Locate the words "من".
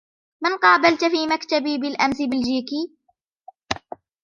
0.43-0.57